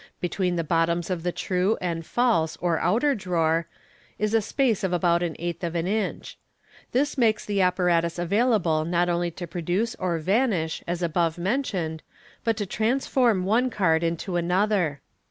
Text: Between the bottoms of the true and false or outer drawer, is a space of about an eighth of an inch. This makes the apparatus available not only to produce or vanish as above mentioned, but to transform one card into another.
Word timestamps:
Between 0.19 0.55
the 0.55 0.63
bottoms 0.63 1.11
of 1.11 1.21
the 1.21 1.31
true 1.31 1.77
and 1.79 2.03
false 2.03 2.57
or 2.59 2.79
outer 2.79 3.13
drawer, 3.13 3.67
is 4.17 4.33
a 4.33 4.41
space 4.41 4.83
of 4.83 4.91
about 4.91 5.21
an 5.21 5.35
eighth 5.37 5.63
of 5.63 5.75
an 5.75 5.85
inch. 5.85 6.39
This 6.91 7.19
makes 7.19 7.45
the 7.45 7.61
apparatus 7.61 8.17
available 8.17 8.83
not 8.83 9.09
only 9.09 9.29
to 9.29 9.45
produce 9.45 9.93
or 9.99 10.17
vanish 10.17 10.83
as 10.87 11.03
above 11.03 11.37
mentioned, 11.37 12.01
but 12.43 12.57
to 12.57 12.65
transform 12.65 13.45
one 13.45 13.69
card 13.69 14.01
into 14.01 14.37
another. 14.37 15.01